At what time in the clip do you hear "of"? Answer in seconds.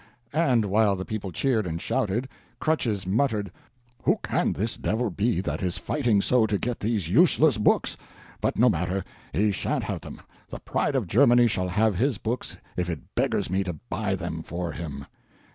10.95-11.05